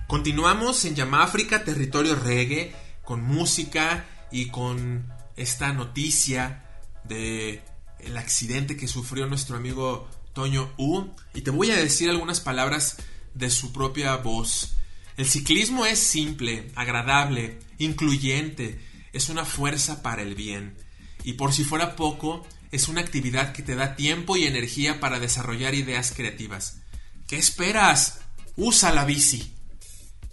Continuamos 0.08 0.86
en 0.86 0.94
Yamáfrica, 0.94 1.64
territorio 1.64 2.16
reggae, 2.16 2.76
con 3.04 3.24
música 3.24 4.06
y 4.30 4.50
con 4.50 5.12
esta 5.36 5.74
noticia 5.74 6.64
de 7.06 7.64
el 7.98 8.18
accidente 8.18 8.78
que 8.78 8.88
sufrió 8.88 9.26
nuestro 9.26 9.58
amigo 9.58 10.08
Toño 10.34 10.72
U. 10.78 11.06
Y 11.34 11.42
te 11.42 11.50
voy 11.50 11.72
a 11.72 11.76
decir 11.76 12.10
algunas 12.10 12.40
palabras 12.40 12.98
de 13.34 13.50
su 13.50 13.74
propia 13.74 14.16
voz. 14.18 14.76
El 15.18 15.28
ciclismo 15.28 15.86
es 15.86 16.00
simple, 16.00 16.72
agradable, 16.76 17.60
incluyente, 17.78 18.80
es 19.14 19.30
una 19.30 19.46
fuerza 19.46 20.02
para 20.02 20.22
el 20.22 20.36
bien. 20.36 20.78
Y 21.24 21.34
por 21.34 21.54
si 21.54 21.64
fuera 21.64 21.96
poco, 21.96 22.46
es 22.72 22.88
una 22.88 23.02
actividad 23.02 23.52
que 23.52 23.64
te 23.64 23.76
da 23.76 23.96
tiempo 23.96 24.38
y 24.38 24.46
energía 24.46 25.00
para 25.00 25.20
desarrollar 25.20 25.76
ideas 25.76 26.14
creativas. 26.16 26.82
¿Qué 27.28 27.38
esperas? 27.38 28.22
Usa 28.56 28.94
la 28.94 29.06
bici. 29.06 29.54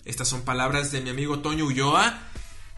Estas 0.05 0.29
son 0.29 0.43
palabras 0.43 0.91
de 0.93 1.01
mi 1.01 1.11
amigo 1.11 1.41
Toño 1.41 1.67
Ulloa 1.67 2.19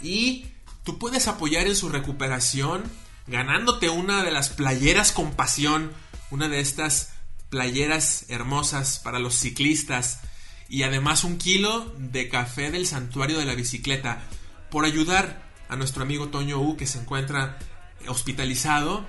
y 0.00 0.46
tú 0.84 0.98
puedes 0.98 1.28
apoyar 1.28 1.66
en 1.66 1.76
su 1.76 1.88
recuperación 1.88 2.82
ganándote 3.26 3.88
una 3.88 4.24
de 4.24 4.32
las 4.32 4.48
playeras 4.48 5.12
con 5.12 5.32
pasión, 5.34 5.92
una 6.30 6.48
de 6.48 6.60
estas 6.60 7.10
playeras 7.50 8.24
hermosas 8.28 8.98
para 8.98 9.18
los 9.18 9.36
ciclistas 9.36 10.20
y 10.70 10.84
además 10.84 11.24
un 11.24 11.36
kilo 11.36 11.92
de 11.98 12.28
café 12.28 12.70
del 12.70 12.86
santuario 12.86 13.38
de 13.38 13.44
la 13.44 13.56
bicicleta 13.56 14.22
por 14.70 14.84
ayudar 14.84 15.42
a 15.68 15.74
nuestro 15.74 16.04
amigo 16.04 16.28
Toño 16.28 16.60
U 16.60 16.76
que 16.76 16.86
se 16.86 17.00
encuentra 17.00 17.58
hospitalizado 18.06 19.04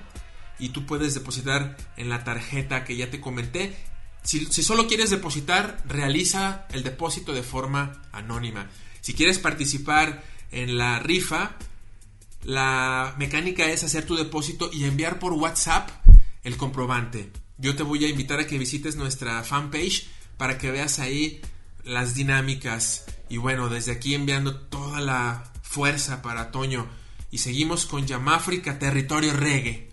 y 0.58 0.70
tú 0.70 0.84
puedes 0.86 1.14
depositar 1.14 1.76
en 1.96 2.08
la 2.08 2.24
tarjeta 2.24 2.84
que 2.84 2.96
ya 2.96 3.10
te 3.10 3.20
comenté. 3.20 3.76
Si, 4.24 4.44
solo 4.46 4.88
quieres 4.88 5.10
depositar, 5.10 5.82
realiza 5.86 6.66
el 6.72 6.82
depósito 6.82 7.32
de 7.32 7.44
forma 7.44 8.02
anónima. 8.10 8.68
Si 9.00 9.14
quieres 9.14 9.38
participar 9.38 10.24
en 10.50 10.76
la 10.76 10.98
rifa, 10.98 11.56
la 12.42 13.14
mecánica 13.18 13.66
es 13.66 13.84
hacer 13.84 14.04
tu 14.04 14.16
depósito 14.16 14.68
y 14.72 14.84
enviar 14.84 15.20
por 15.20 15.32
WhatsApp 15.32 15.90
el 16.42 16.56
comprobante. 16.56 17.30
Yo 17.56 17.76
te 17.76 17.84
voy 17.84 18.04
a 18.04 18.08
invitar 18.08 18.40
a 18.40 18.46
que 18.48 18.58
visites 18.58 18.96
nuestra 18.96 19.44
fanpage 19.44 20.08
para 20.36 20.58
que 20.58 20.70
veas 20.70 20.98
ahí 20.98 21.40
las 21.84 22.14
dinámicas. 22.14 23.04
Y 23.28 23.38
bueno, 23.38 23.68
desde 23.68 23.92
aquí 23.92 24.14
enviando 24.14 24.56
toda 24.56 25.00
la 25.00 25.44
fuerza 25.62 26.22
para 26.22 26.50
Toño. 26.50 26.86
Y 27.30 27.38
seguimos 27.38 27.86
con 27.86 28.06
Yamáfrica, 28.06 28.78
territorio 28.78 29.32
reggae. 29.32 29.88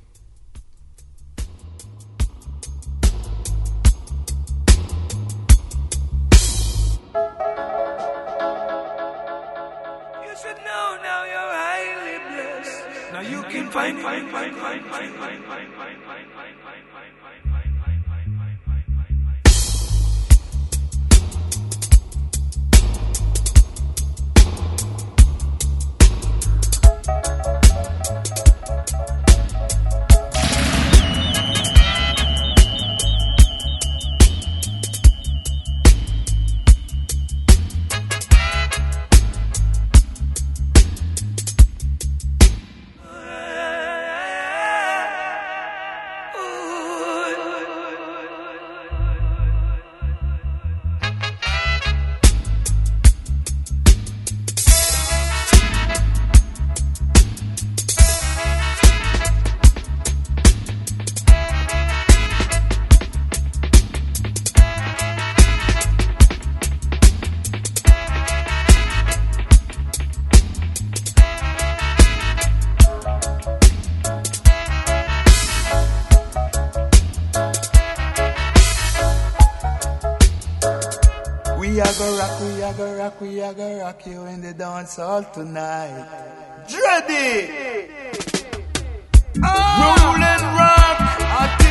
You 10.22 10.36
should 10.36 10.58
know 10.66 10.98
now 11.02 11.24
you're 11.24 11.54
highly 11.56 12.18
blessed. 12.30 13.14
Now 13.14 13.22
you 13.22 13.42
can 13.44 13.72
find, 13.72 14.02
find, 14.02 14.30
find, 14.30 14.56
find, 14.58 14.86
find, 14.86 15.16
find, 15.16 15.16
find, 15.16 15.76
find, 15.76 16.02
find, 16.04 16.28
find, 16.36 16.86
find. 17.24 17.49
Dance 84.60 84.98
hall 84.98 85.24
tonight. 85.24 86.06
Dready! 86.68 87.48
Roll 89.40 90.20
and 90.20 90.44
rock! 90.60 91.00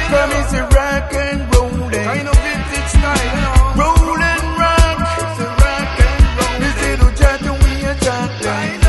Come 0.08 0.32
is 0.40 0.52
a 0.54 0.62
rock 0.72 1.12
and 1.12 1.54
rolling. 1.54 2.08
Kind 2.08 2.28
of 2.28 2.38
vintage 2.40 2.90
style, 2.96 3.28
you 3.28 3.40
know. 3.44 3.76
Roll 3.76 4.16
and 4.32 4.46
rock! 4.56 4.98
It's 5.20 5.40
a 5.44 5.48
rock 5.64 6.00
and 6.08 6.22
roll. 6.38 6.56
This 6.64 6.78
little 6.88 7.12
chatting 7.20 7.58
we 7.60 7.72
a 7.84 7.94
chatting. 8.00 8.80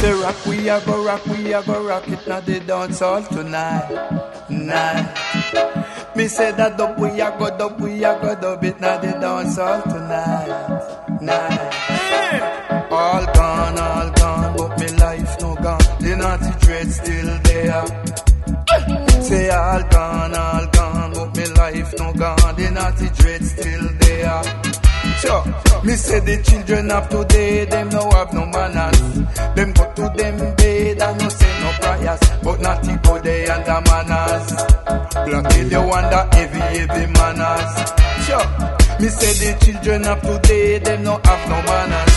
Say 0.00 0.12
rock, 0.20 0.38
we 0.46 0.68
a 0.68 0.80
go 0.84 1.04
rock, 1.04 1.24
we 1.26 1.52
a 1.52 1.62
go 1.62 1.86
rock 1.86 2.08
it 2.08 2.26
now 2.26 2.40
the 2.40 2.58
dance 2.58 2.98
hall 2.98 3.22
tonight. 3.22 4.50
Night. 4.50 6.16
Me 6.16 6.26
say 6.26 6.50
that 6.50 6.76
dub 6.76 6.98
we 6.98 7.20
a 7.20 7.30
go 7.38 7.56
dub, 7.56 7.80
we 7.80 8.02
a 8.02 8.18
go 8.20 8.34
dub 8.34 8.64
it 8.64 8.80
now 8.80 8.98
the 8.98 9.12
dance 9.12 9.56
hall 9.56 9.82
tonight. 9.82 11.22
Night. 11.22 11.95
All 12.90 13.24
gone, 13.34 13.78
all 13.78 14.10
gone, 14.10 14.56
but 14.56 14.78
me 14.80 14.88
life 14.98 15.40
no 15.40 15.54
gone. 15.56 15.78
The 16.00 16.16
naughty 16.16 16.52
dread 16.66 16.88
still 16.90 17.38
there. 17.46 17.86
Say 19.22 19.50
all 19.50 19.82
gone, 19.84 20.34
all 20.34 20.66
gone, 20.66 20.75
life 21.72 21.94
no 21.98 22.12
gone. 22.12 22.54
The 22.56 22.70
naughty 22.70 23.08
dread 23.18 23.42
still 23.44 23.86
there. 24.02 24.42
Sure. 25.20 25.44
Me 25.84 25.94
say 25.94 26.20
the 26.20 26.42
children 26.42 26.90
of 26.90 27.08
today, 27.08 27.64
them 27.64 27.88
no 27.88 28.02
have 28.10 28.32
no 28.32 28.46
manners. 28.46 29.00
Them 29.56 29.72
go 29.72 29.84
to 29.98 30.04
them 30.16 30.36
bed 30.56 31.02
and 31.02 31.18
no 31.20 31.28
say 31.28 31.52
no 31.62 31.70
prayers. 31.80 32.20
But 32.42 32.60
not 32.60 32.82
go 33.02 33.18
there 33.18 33.50
and 33.52 33.64
the 33.68 33.76
manners. 33.88 34.46
Black 35.26 35.72
you 35.72 35.82
wonder 35.90 36.22
heavy, 36.36 36.62
heavy 36.76 37.06
manners. 37.18 37.72
Sure. 38.26 38.46
Me 39.00 39.08
say 39.08 39.32
the 39.42 39.50
children 39.64 40.04
of 40.06 40.20
today, 40.22 40.78
them 40.78 41.02
no 41.04 41.20
have 41.24 41.42
no 41.50 41.58
manners. 41.70 42.16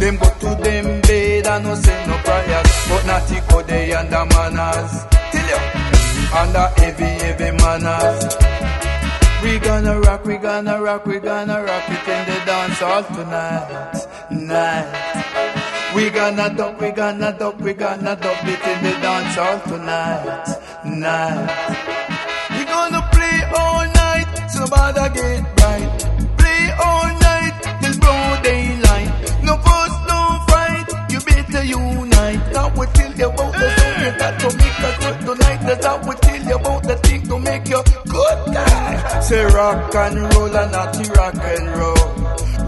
Them 0.00 0.16
go 0.16 0.28
to 0.42 0.62
them 0.62 1.00
bed 1.02 1.46
and 1.46 1.64
no 1.64 1.74
say 1.74 2.06
no 2.06 2.16
prayers. 2.24 2.70
But 2.88 3.04
not 3.06 3.48
go 3.50 3.62
there 3.62 3.98
and 3.98 4.08
the 4.10 4.22
manners. 4.34 4.92
Tell 5.32 5.48
you. 5.52 5.86
Under 6.36 6.68
heavy, 6.80 7.10
heavy 7.24 7.50
manners. 7.62 8.55
We 9.42 9.58
gonna 9.60 10.00
rock, 10.00 10.24
we 10.24 10.36
gonna 10.36 10.82
rock, 10.82 11.06
we 11.06 11.18
gonna 11.20 11.62
rock 11.62 11.84
it 11.88 12.08
in 12.08 12.22
the 12.26 12.44
dance 12.46 12.78
hall 12.80 13.02
tonight, 13.04 13.94
night. 14.30 15.92
We 15.94 16.10
gonna 16.10 16.54
dub, 16.54 16.80
we 16.80 16.90
gonna 16.90 17.32
dub, 17.38 17.60
we 17.60 17.72
gonna 17.72 18.16
dub 18.16 18.44
it 18.44 18.62
in 18.72 18.84
the 18.84 18.92
dance 19.00 19.34
hall 19.36 19.60
tonight, 19.60 20.46
night. 20.84 21.48
We 22.50 22.64
gonna 22.64 23.02
play 23.12 23.38
all 23.56 23.84
night, 24.02 24.50
so 24.50 24.60
nobody 24.60 25.14
get 25.14 25.42
right. 25.62 25.88
Play 26.38 26.62
all 26.84 27.08
night 27.28 27.54
till 27.82 27.98
broad 28.00 28.42
daylight. 28.42 29.10
No 29.44 29.56
fuss, 29.58 29.94
no 30.10 30.20
fight, 30.48 30.86
you 31.10 31.20
better 31.20 31.64
unite. 31.64 32.52
Now 32.52 32.68
we 32.76 32.86
tell 32.86 33.12
you 33.12 33.28
about 33.30 33.52
the 33.52 33.68
song 33.78 34.18
got 34.18 34.40
to 34.40 34.56
make 34.56 34.80
us 34.80 34.96
good 35.04 35.18
tonight. 35.26 35.60
That's 35.66 35.86
how 35.86 35.98
we 36.08 36.14
tell 36.16 36.42
you 36.42 36.56
about 36.56 36.82
the 36.82 36.96
make 37.68 37.76
you 37.76 37.82
good 38.10 38.54
guy. 38.54 39.20
Say 39.20 39.44
rock 39.44 39.94
and 39.94 40.34
roll 40.34 40.56
and 40.56 40.72
not 40.72 41.16
rock 41.16 41.34
and 41.34 41.68
roll. 41.78 42.06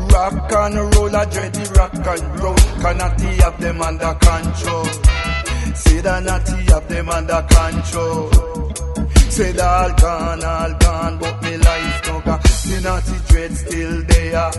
Rock 0.08 0.52
and 0.52 0.94
roll, 0.94 1.16
I 1.16 1.24
dread 1.26 1.54
the 1.54 1.72
rock 1.78 1.94
and 1.94 2.40
roll. 2.40 2.54
Cannot 2.82 3.20
have 3.20 3.60
them 3.60 3.82
under 3.82 4.14
control. 4.14 4.84
Say 5.74 6.00
that 6.00 6.22
not 6.24 6.48
have 6.48 6.88
them 6.88 7.08
under 7.08 7.42
control. 7.42 8.30
Say 9.30 9.52
that 9.52 9.64
all 9.64 9.92
gone, 10.00 10.44
all 10.44 10.74
gone, 10.78 11.18
but 11.18 11.42
me 11.42 11.56
life 11.58 12.06
no 12.06 12.20
gone. 12.20 12.40
The 12.40 12.80
naughty 12.82 13.18
dread 13.28 13.52
still 13.56 14.02
there. 14.02 14.50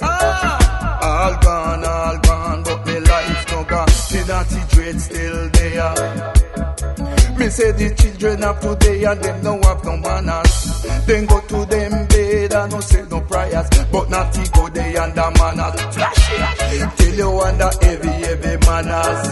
Ah! 0.00 1.00
All 1.02 1.34
gone, 1.42 1.84
all 1.84 2.18
gone, 2.18 2.62
but 2.62 2.86
me 2.86 3.00
life 3.00 3.50
no 3.50 3.64
gone. 3.64 3.86
The 3.86 4.24
naughty 4.28 4.74
dread 4.74 5.00
still 5.00 5.48
there. 5.50 7.13
Me 7.44 7.50
say 7.50 7.72
the 7.72 7.94
children 7.94 8.42
of 8.42 8.58
today 8.58 9.04
and 9.04 9.22
them 9.22 9.42
no 9.44 9.60
have 9.68 9.84
no 9.84 9.98
manners. 9.98 10.82
Then 11.04 11.26
go 11.26 11.40
to 11.42 11.66
them 11.66 12.06
bed 12.08 12.54
and 12.54 12.72
no 12.72 12.80
say 12.80 13.04
no 13.10 13.20
prayers. 13.20 13.68
But 13.92 14.08
not 14.08 14.32
to 14.32 14.50
go 14.52 14.68
there 14.70 15.02
and 15.02 15.14
the 15.14 15.28
manners. 15.36 15.94
Flash 15.94 16.96
Till 16.96 17.14
you 17.14 17.40
under 17.40 17.70
heavy, 17.82 18.08
heavy 18.08 18.56
manners. 18.64 19.28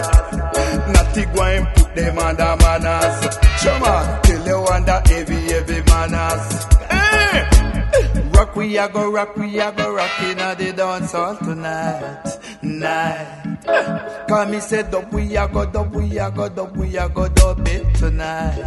Not 0.92 1.14
to 1.14 1.25
go 1.35 1.42
and 1.42 1.66
put 1.75 1.94
them 1.94 2.18
under 2.18 2.57
manners. 2.61 3.38
On, 3.64 4.22
till 4.25 4.46
you 4.46 4.66
under 4.66 5.01
heavy, 5.07 5.40
heavy 5.48 5.81
manners. 5.88 6.66
Eh! 6.90 8.31
Rock 8.35 8.55
we 8.57 8.77
a 8.77 8.90
go 8.90 9.11
rock, 9.11 9.37
we 9.38 9.59
a 9.59 9.72
go 9.72 9.90
rock 9.90 10.20
in 10.20 10.37
the 10.37 10.72
dance 10.77 11.12
hall 11.12 11.37
tonight, 11.37 12.38
night. 12.61 13.52
Cause 13.64 14.48
me 14.51 14.59
say 14.61 14.83
dub, 14.90 15.12
we 15.12 15.37
a 15.37 15.46
go 15.48 15.64
dub, 15.66 15.94
we 15.94 16.18
a 16.18 16.31
go 16.31 16.48
dub, 16.48 16.77
we 16.77 16.96
a 16.96 17.09
go 17.09 17.29
dub 17.29 17.66
it 17.68 17.94
tonight, 17.94 18.59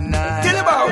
night. 0.00 0.42
Tell 0.42 0.60
about 0.60 0.88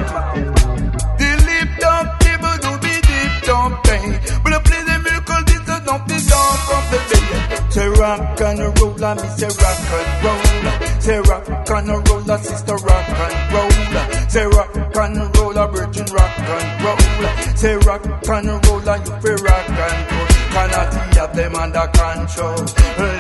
the 1.19 1.31
lip 1.47 1.69
dub, 1.81 2.21
table 2.21 2.57
do 2.61 2.71
be 2.85 2.93
deep 3.01 3.33
dub 3.45 3.85
thing. 3.85 4.13
But 4.45 4.53
I 4.53 4.61
play 4.61 4.83
the 4.85 4.99
miracle, 5.05 5.43
this 5.47 5.63
is 5.63 5.87
not 5.87 6.07
the 6.07 6.19
dog 6.29 6.59
from 6.69 6.85
the 6.93 6.99
bed. 7.09 7.73
Say 7.73 7.89
rock 7.89 8.41
and 8.41 8.81
roll, 8.81 9.05
and 9.05 9.21
me 9.23 9.29
say 9.37 9.49
rock 9.49 9.81
and 9.97 10.25
roll. 10.25 11.01
Say 11.01 11.19
rock 11.21 11.49
and 11.71 11.89
roll, 12.09 12.39
sister 12.39 12.75
rock 12.77 13.09
and 13.09 13.53
roll. 13.53 14.29
Say 14.29 14.47
rock 14.47 14.77
and 14.97 15.37
roll, 15.37 15.67
virgin 15.69 16.07
rock 16.13 16.39
and 16.39 16.85
roll. 16.85 17.57
Say 17.57 17.77
rock 17.77 18.05
and 18.05 18.49
roll, 18.67 18.81
you 18.85 19.13
feel 19.23 19.37
rock 19.45 19.69
and 19.71 20.13
roll. 20.13 20.27
Cannot 20.57 20.95
have 21.17 21.37
them 21.37 21.55
under 21.55 21.87
control. 21.89 23.16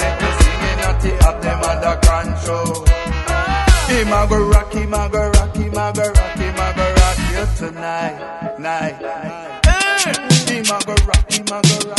Not 1.06 1.22
have 1.22 1.42
them 1.42 1.62
under 1.62 1.96
control. 2.02 2.84
Him 3.86 4.12
a 4.12 4.26
go 4.28 4.48
rock, 4.48 4.72
him 4.72 4.92
a 4.92 5.08
go 5.08 5.30
rock, 5.30 5.54
him 5.54 5.72
a 5.72 5.92
go 5.94 6.02
rock, 6.10 6.36
him 6.36 6.54
a 6.56 6.72
go 6.74 6.94
rock 6.98 7.18
you 7.30 7.46
tonight, 7.56 8.58
night. 8.58 8.96
Him 10.48 10.64
a 10.64 10.84
go 10.84 10.94
rock, 11.06 11.30
him 11.30 11.46
a 11.46 11.62
go 11.62 11.90
rock, 11.90 11.95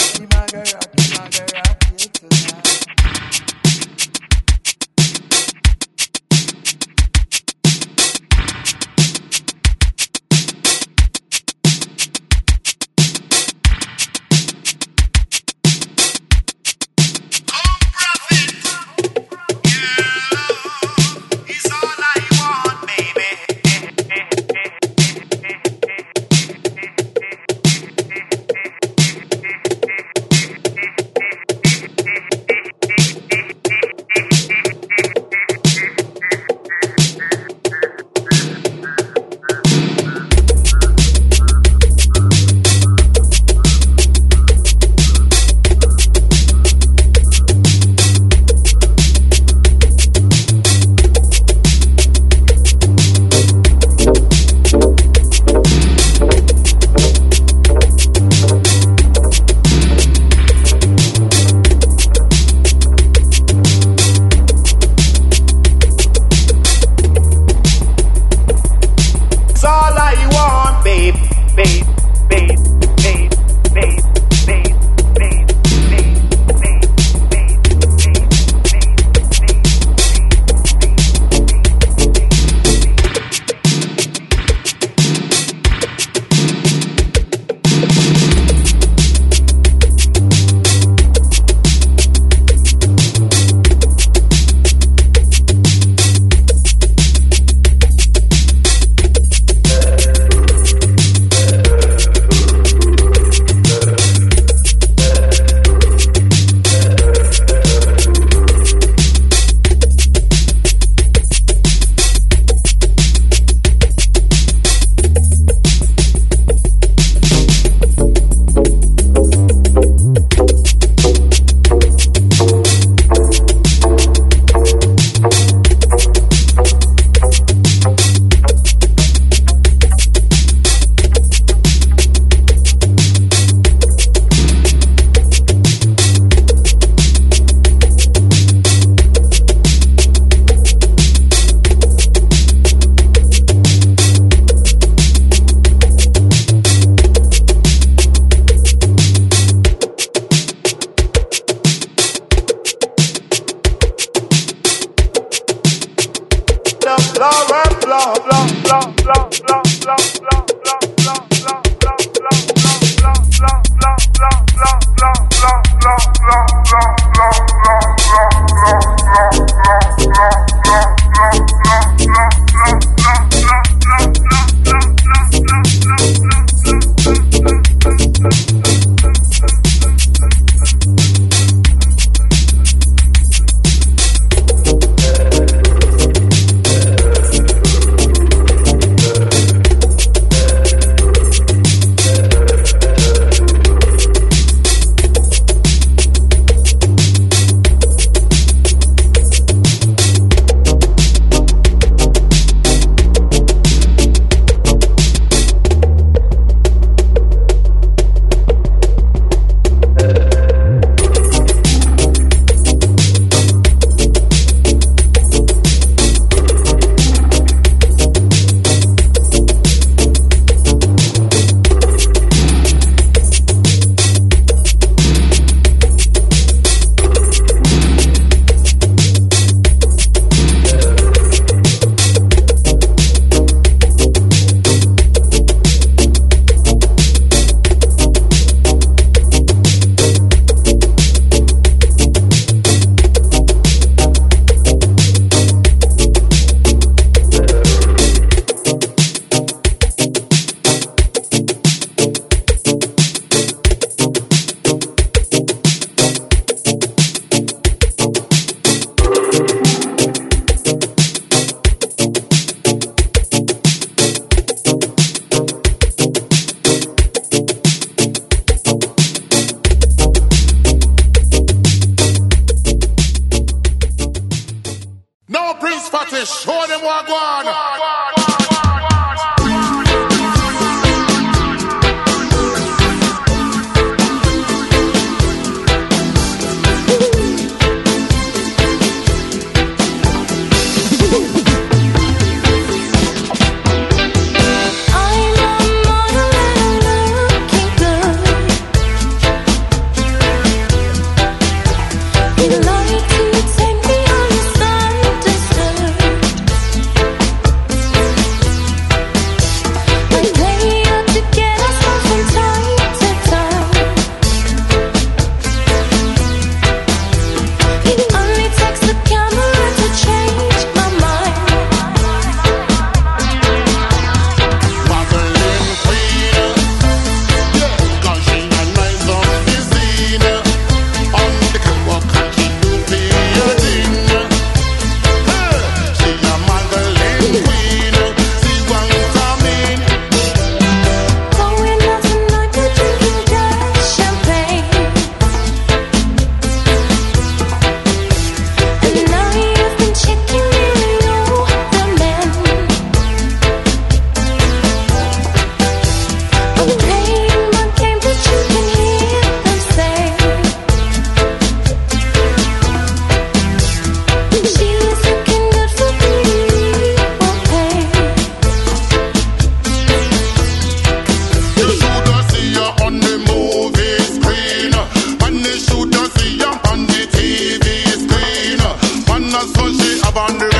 on 380.17 380.39
the 380.39 380.56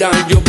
down 0.00 0.30
yo 0.30 0.39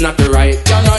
not 0.00 0.16
the 0.16 0.30
right. 0.30 0.56
Y'all 0.68 0.89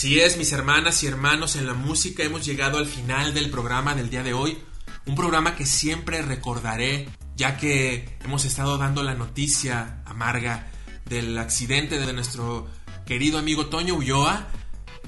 Así 0.00 0.18
es, 0.18 0.38
mis 0.38 0.50
hermanas 0.52 1.02
y 1.02 1.08
hermanos, 1.08 1.56
en 1.56 1.66
la 1.66 1.74
música 1.74 2.22
hemos 2.22 2.42
llegado 2.42 2.78
al 2.78 2.86
final 2.86 3.34
del 3.34 3.50
programa 3.50 3.94
del 3.94 4.08
día 4.08 4.22
de 4.22 4.32
hoy, 4.32 4.56
un 5.04 5.14
programa 5.14 5.56
que 5.56 5.66
siempre 5.66 6.22
recordaré, 6.22 7.06
ya 7.36 7.58
que 7.58 8.16
hemos 8.24 8.46
estado 8.46 8.78
dando 8.78 9.02
la 9.02 9.12
noticia 9.12 10.02
amarga 10.06 10.70
del 11.04 11.36
accidente 11.36 12.00
de 12.00 12.14
nuestro 12.14 12.66
querido 13.04 13.38
amigo 13.38 13.66
Toño 13.66 13.92
Ulloa, 13.92 14.48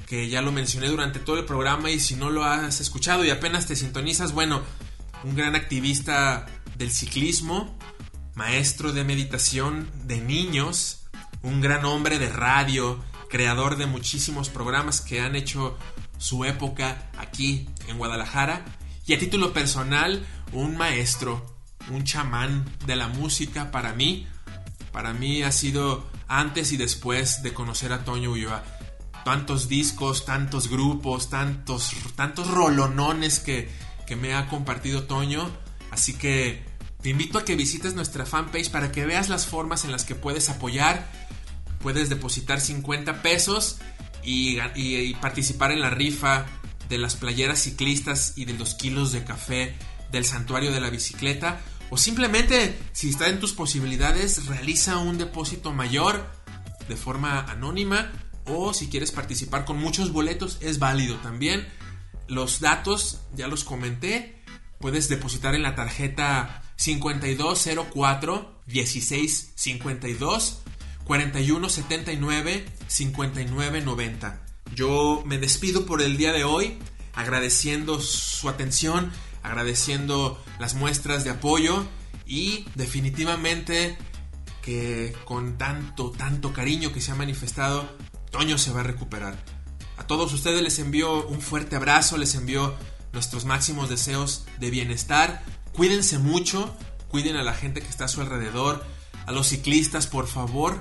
que 0.05 0.29
ya 0.29 0.43
lo 0.43 0.51
mencioné 0.51 0.89
durante 0.89 1.17
todo 1.17 1.39
el 1.39 1.45
programa 1.45 1.89
y 1.89 1.99
si 1.99 2.15
no 2.15 2.29
lo 2.29 2.43
has 2.43 2.79
escuchado 2.79 3.25
y 3.25 3.31
apenas 3.31 3.65
te 3.65 3.75
sintonizas, 3.75 4.31
bueno, 4.31 4.61
un 5.23 5.35
gran 5.35 5.55
activista 5.55 6.45
del 6.77 6.91
ciclismo, 6.91 7.79
maestro 8.35 8.93
de 8.93 9.03
meditación 9.03 9.89
de 10.03 10.21
niños, 10.21 11.07
un 11.41 11.61
gran 11.61 11.83
hombre 11.83 12.19
de 12.19 12.29
radio, 12.29 13.03
creador 13.33 13.77
de 13.77 13.87
muchísimos 13.87 14.49
programas 14.49 15.01
que 15.01 15.19
han 15.19 15.35
hecho 15.35 15.75
su 16.19 16.45
época 16.45 17.09
aquí 17.17 17.67
en 17.87 17.97
Guadalajara 17.97 18.63
y 19.07 19.13
a 19.13 19.17
título 19.17 19.53
personal 19.53 20.23
un 20.51 20.77
maestro, 20.77 21.43
un 21.89 22.03
chamán 22.03 22.63
de 22.85 22.95
la 22.95 23.07
música 23.07 23.71
para 23.71 23.93
mí. 23.93 24.27
Para 24.91 25.13
mí 25.13 25.41
ha 25.41 25.51
sido 25.51 26.07
antes 26.27 26.73
y 26.73 26.77
después 26.77 27.41
de 27.41 27.55
conocer 27.55 27.91
a 27.91 28.05
Toño 28.05 28.33
Ulloa. 28.33 28.63
Tantos 29.25 29.67
discos, 29.67 30.25
tantos 30.25 30.69
grupos, 30.69 31.31
tantos, 31.31 31.91
tantos 32.15 32.51
rolonones 32.51 33.39
que, 33.39 33.67
que 34.05 34.15
me 34.15 34.35
ha 34.35 34.47
compartido 34.47 35.05
Toño. 35.05 35.49
Así 35.89 36.13
que 36.13 36.63
te 37.01 37.09
invito 37.09 37.39
a 37.39 37.45
que 37.45 37.55
visites 37.55 37.95
nuestra 37.95 38.27
fanpage 38.27 38.69
para 38.69 38.91
que 38.91 39.07
veas 39.07 39.27
las 39.29 39.47
formas 39.47 39.85
en 39.85 39.91
las 39.91 40.05
que 40.05 40.13
puedes 40.13 40.49
apoyar 40.49 41.09
Puedes 41.83 42.07
depositar 42.07 42.61
50 42.61 43.21
pesos 43.21 43.77
y, 44.23 44.57
participar 45.15 45.73
en 45.73 45.81
la 45.81 45.89
rifa 45.89 46.45
de 46.87 46.97
las 46.97 47.17
playeras 47.17 47.59
ciclistas 47.59 48.33
y 48.37 48.45
de 48.45 48.53
los 48.53 48.73
kilos 48.73 49.11
de 49.11 49.25
café 49.25 49.75
del 50.09 50.23
santuario 50.23 50.71
de 50.71 50.79
la 50.79 50.89
bicicleta. 50.89 51.59
O 51.89 51.97
simplemente, 51.97 52.79
si 52.93 53.09
está 53.09 53.27
en 53.27 53.41
tus 53.41 53.51
posibilidades, 53.51 54.45
realiza 54.47 54.97
un 54.97 55.17
depósito 55.17 55.73
mayor 55.73 56.25
de 56.87 56.95
forma 56.95 57.41
anónima. 57.41 58.13
O 58.45 58.73
si 58.73 58.87
quieres 58.87 59.11
participar 59.11 59.65
con 59.65 59.77
muchos 59.77 60.13
boletos, 60.13 60.59
es 60.61 60.79
válido 60.79 61.17
también. 61.17 61.67
Los 62.29 62.61
datos 62.61 63.19
ya 63.35 63.49
los 63.49 63.65
comenté. 63.65 64.41
Puedes 64.79 65.09
depositar 65.09 65.53
en 65.53 65.63
la 65.63 65.75
tarjeta 65.75 66.63
5204 66.77 68.61
1652 68.67 70.62
4179 71.05 72.65
5990. 72.87 74.41
Yo 74.75 75.23
me 75.25 75.37
despido 75.37 75.85
por 75.85 76.01
el 76.01 76.17
día 76.17 76.31
de 76.31 76.43
hoy 76.43 76.77
agradeciendo 77.13 77.99
su 77.99 78.49
atención, 78.49 79.11
agradeciendo 79.43 80.43
las 80.59 80.73
muestras 80.73 81.23
de 81.23 81.29
apoyo 81.29 81.85
y 82.25 82.65
definitivamente 82.75 83.97
que 84.61 85.13
con 85.25 85.57
tanto, 85.57 86.11
tanto 86.11 86.53
cariño 86.53 86.93
que 86.93 87.01
se 87.01 87.11
ha 87.11 87.15
manifestado, 87.15 87.87
Toño 88.31 88.57
se 88.57 88.71
va 88.71 88.79
a 88.79 88.83
recuperar. 88.83 89.37
A 89.97 90.07
todos 90.07 90.33
ustedes 90.33 90.63
les 90.63 90.79
envío 90.79 91.27
un 91.27 91.41
fuerte 91.41 91.75
abrazo, 91.75 92.17
les 92.17 92.33
envío 92.33 92.73
nuestros 93.11 93.45
máximos 93.45 93.89
deseos 93.89 94.45
de 94.59 94.71
bienestar. 94.71 95.43
Cuídense 95.73 96.17
mucho, 96.17 96.75
cuiden 97.09 97.35
a 97.35 97.43
la 97.43 97.53
gente 97.53 97.81
que 97.81 97.89
está 97.89 98.05
a 98.05 98.07
su 98.07 98.21
alrededor, 98.21 98.83
a 99.27 99.31
los 99.31 99.47
ciclistas, 99.47 100.07
por 100.07 100.27
favor. 100.27 100.79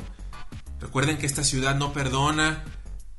Recuerden 0.83 1.17
que 1.17 1.27
esta 1.27 1.45
ciudad 1.45 1.77
no 1.77 1.93
perdona. 1.93 2.65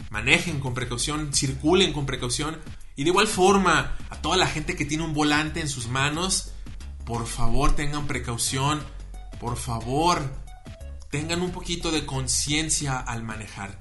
Manejen 0.10 0.60
con 0.60 0.74
precaución, 0.74 1.34
circulen 1.34 1.94
con 1.94 2.06
precaución. 2.06 2.60
Y 2.98 3.06
de 3.06 3.10
igual 3.10 3.28
forma, 3.28 3.96
a 4.10 4.18
toda 4.18 4.36
la 4.36 4.48
gente 4.48 4.76
que 4.76 4.86
tiene 4.86 5.06
un 5.06 5.14
volante 5.14 5.62
en 5.62 5.70
sus 5.70 5.88
manos, 5.88 6.52
por 7.06 7.26
favor 7.26 7.74
tengan 7.74 8.06
precaución. 8.06 8.84
Por 9.40 9.58
favor, 9.58 10.22
tengan 11.10 11.42
un 11.42 11.52
poquito 11.52 11.90
de 11.92 12.06
conciencia 12.06 13.00
al 13.00 13.24
manejar. 13.24 13.78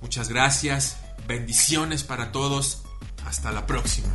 Muchas 0.00 0.28
gracias, 0.28 0.98
bendiciones 1.26 2.04
para 2.04 2.30
todos. 2.30 2.82
Hasta 3.26 3.50
la 3.50 3.66
próxima. 3.66 4.14